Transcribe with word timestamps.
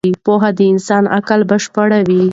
پوهه 0.25 0.49
د 0.57 0.59
انسان 0.73 1.03
عقل 1.17 1.41
بشپړوي. 1.49 2.23